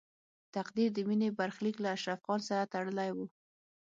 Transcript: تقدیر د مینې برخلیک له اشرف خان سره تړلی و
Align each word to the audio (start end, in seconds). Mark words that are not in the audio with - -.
تقدیر 0.55 0.89
د 0.93 0.99
مینې 1.07 1.29
برخلیک 1.39 1.75
له 1.83 1.89
اشرف 1.95 2.19
خان 2.25 2.39
سره 2.49 2.69
تړلی 2.73 3.09
و 3.13 3.17